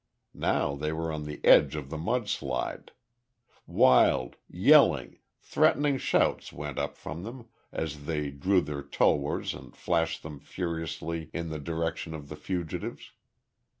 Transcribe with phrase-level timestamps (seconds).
[0.33, 2.91] Now they were on the edge of the mud slide.
[3.67, 10.23] Wild, yelling, threatening shouts went up from them, as they drew their tulwars and flashed
[10.23, 13.11] them furiously in the direction of the fugitives.